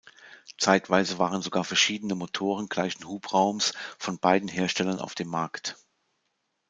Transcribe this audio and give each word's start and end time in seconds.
Zeitweise 0.57 1.19
waren 1.19 1.43
sogar 1.43 1.63
verschiedene 1.63 2.15
Motoren 2.15 2.69
gleichen 2.69 3.07
Hubraums 3.07 3.73
von 3.99 4.17
beiden 4.17 4.47
Herstellern 4.49 4.97
auf 4.97 5.13
dem 5.13 5.27
Markt. 5.27 5.77